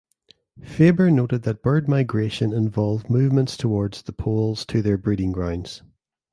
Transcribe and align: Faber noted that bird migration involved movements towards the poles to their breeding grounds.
Faber 0.63 1.11
noted 1.11 1.43
that 1.43 1.61
bird 1.61 1.87
migration 1.87 2.53
involved 2.53 3.07
movements 3.07 3.55
towards 3.55 4.01
the 4.01 4.11
poles 4.11 4.65
to 4.65 4.81
their 4.81 4.97
breeding 4.97 5.31
grounds. 5.31 5.83